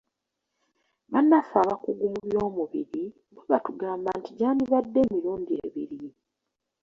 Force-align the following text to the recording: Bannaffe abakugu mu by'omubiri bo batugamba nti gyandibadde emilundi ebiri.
Bannaffe 1.11 1.55
abakugu 1.63 2.05
mu 2.13 2.19
by'omubiri 2.27 3.03
bo 3.33 3.43
batugamba 3.51 4.09
nti 4.19 4.29
gyandibadde 4.37 4.99
emilundi 5.05 5.53
ebiri. 5.65 6.01